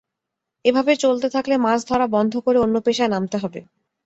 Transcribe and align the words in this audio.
এভাবে 0.65 0.91
চলতে 0.95 1.27
থাকলে 1.29 1.55
মাছ 1.57 1.79
ধরা 1.87 2.05
বন্ধ 2.07 2.33
করে 2.37 2.57
অন্য 2.59 2.75
পেশায় 2.85 3.11
নামতে 3.11 3.37
হবে। 3.37 3.59